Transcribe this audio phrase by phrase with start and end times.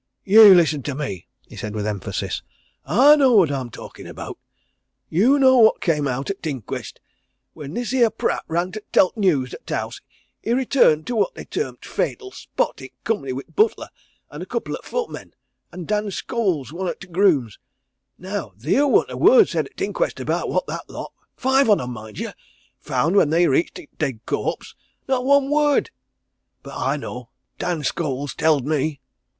[0.25, 2.41] "Ye listen to me!" he said with emphasis.
[2.85, 4.39] "I know what I'm talking about.
[5.09, 6.99] Ye know what came out at t' inquest.
[7.53, 10.01] When this here Pratt ran to tell t' news at t' house
[10.41, 13.89] he returned to what they term t' fatal spot i' company wi' t' butler,
[14.31, 15.35] and a couple of footmen,
[15.71, 17.59] and Dan Scholes, one o' t' grooms.
[18.17, 21.79] Now theer worn't a word said at t' inquest about what that lot five on
[21.79, 22.33] em, mind yer
[22.79, 24.73] found when they reached t' dead corpse
[25.07, 25.91] not one word!
[26.63, 27.29] But I know
[27.59, 28.99] Dan Scholes tell'd me!"